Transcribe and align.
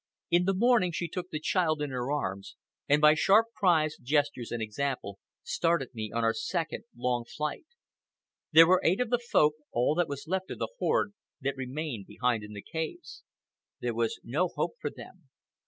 In 0.31 0.45
the 0.45 0.55
morning 0.55 0.91
she 0.91 1.07
took 1.07 1.29
the 1.29 1.39
child 1.39 1.79
in 1.79 1.91
her 1.91 2.11
arms, 2.11 2.55
and 2.89 2.99
by 2.99 3.13
sharp 3.13 3.49
cries, 3.55 3.97
gestures, 4.01 4.49
and 4.51 4.59
example, 4.59 5.19
started 5.43 5.93
me 5.93 6.11
on 6.11 6.23
our 6.23 6.33
second 6.33 6.85
long 6.97 7.23
flight. 7.23 7.67
There 8.51 8.65
were 8.65 8.81
eight 8.83 8.99
of 8.99 9.11
the 9.11 9.19
Folk 9.19 9.53
(all 9.71 9.93
that 9.93 10.09
was 10.09 10.25
left 10.27 10.49
of 10.49 10.57
the 10.57 10.69
horde) 10.79 11.13
that 11.41 11.55
remained 11.55 12.07
behind 12.07 12.41
in 12.43 12.53
the 12.53 12.63
caves. 12.63 13.23
There 13.79 13.93
was 13.93 14.19
no 14.23 14.47
hope 14.47 14.73
for 14.81 14.89
them. 14.89 15.29